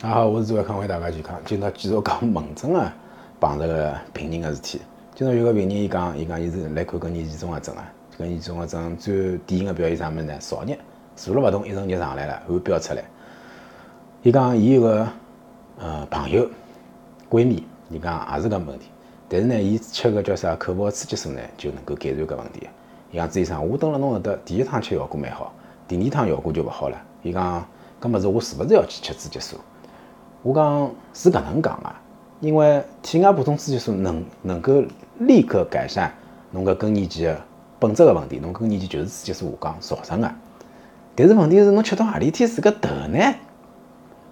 [0.00, 1.36] 啊好，我是周康，为大家健康。
[1.44, 2.94] 今朝继续讲门诊啊
[3.40, 4.80] 碰着个病人个事体。
[5.12, 7.92] 今朝有个病人，伊讲，伊讲，伊是来看更年期综合症啊。
[8.16, 10.32] 更年期综合症最典型个表现啥物事呢？
[10.38, 10.76] 燥热，
[11.16, 13.02] 坐了勿动，一阵热上来了，汗飙出来。
[14.22, 15.08] 伊讲，伊有个
[15.80, 16.48] 呃朋友
[17.28, 18.86] 闺蜜，伊讲也是搿问题，
[19.28, 22.68] 但是呢，伊吃个叫啥口服雌激素呢，就能够改善搿问题。
[23.10, 25.52] 伊讲朱医生，我蹲辣侬搿搭，第一趟吃效果蛮好，
[25.88, 26.96] 第二趟效果就勿好了。
[27.24, 27.66] 伊讲，
[28.00, 29.56] 搿物事我是勿是要去吃雌激素？
[30.42, 32.00] 我讲是搿能讲啊，
[32.40, 34.82] 因为体外补充雌激素能能够
[35.18, 36.12] 立刻改善
[36.52, 37.36] 侬个更年期个
[37.78, 40.30] 本质个问题，侬更年期就是雌激素下降造成个。
[41.16, 43.18] 但是问题是侬吃到何里天是个头呢？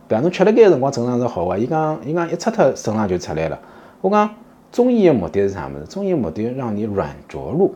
[0.08, 0.20] 对伐？
[0.20, 3.58] 侬吃了该辰光正常是好个，伊讲伊讲一擦脱身上就出来了。
[4.00, 4.30] 我讲
[4.70, 5.84] 中医个目的是啥物事？
[5.86, 7.74] 中医个目的让你软着陆，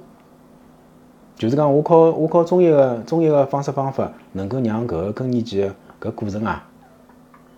[1.35, 5.69] 就是讲我靠我靠中医个中医个方式方法，能够让搿个更年期
[5.99, 6.65] 个搿过程啊。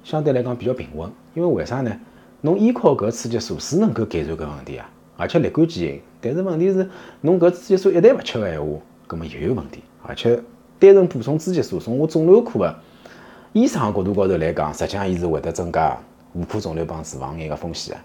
[0.04, 1.90] 相对来讲比较平稳，因为为啥呢？
[2.40, 6.00] 侬依靠搿雌激素是能够改善搿问题啊，而且立竿见影。
[6.20, 6.90] 但是问题是，
[7.20, 8.66] 侬搿雌激素一旦勿吃个闲话，
[9.06, 9.80] 葛末又有问题。
[10.02, 10.34] 而且
[10.80, 12.76] 单纯补充雌激素，从我肿瘤科个
[13.52, 15.96] 医生角度高头来讲，实际上伊是会得增加
[16.34, 18.00] 妇科肿瘤帮脂肪癌个风险个。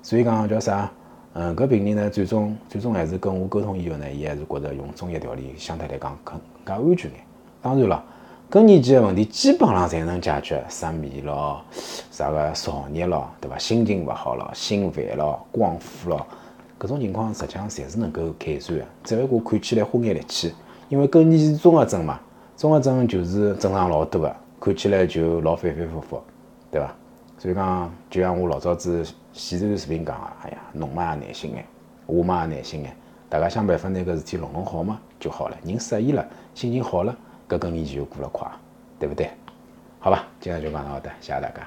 [0.00, 0.90] 所以讲叫啥？
[1.34, 7.20] 嗯，搿病人呢，最终最终还是跟我沟通以后呢，伊还是觉得用中药调理相对来讲更加安全眼。
[7.60, 8.02] 当然了。
[8.48, 11.60] 更年期的问题基本上侪能解决，失眠咯，
[12.12, 13.58] 啥个燥热咯，对伐？
[13.58, 16.26] 心情勿好咯，心烦咯，光火咯，
[16.78, 18.84] 搿种情况实际上侪是能够改善的。
[19.02, 20.54] 只不过看起来花眼力气，
[20.88, 22.20] 因为更年期综合症嘛，
[22.54, 26.22] 综合症就是症状老多个，看起来就老反反复复，
[26.70, 26.94] 对伐？
[27.38, 31.66] 所以讲，就像我老早子前头视频讲个，哎呀，侬嘛也耐心眼，
[32.06, 32.96] 我嘛也耐心眼，
[33.28, 35.56] 大家想办法拿搿事体弄弄好嘛就好了。
[35.64, 36.24] 人适意了，
[36.54, 37.14] 心情好了。
[37.48, 38.50] 搿跟年就过了快，
[38.98, 39.30] 对不对？
[39.98, 41.66] 好吧，今天就讲到这，谢谢大家。